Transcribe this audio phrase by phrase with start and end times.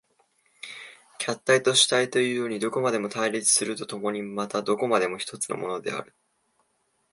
[1.19, 6.15] 客体と主体というようにどこまでも対立すると共にまたどこまでも一つのものである。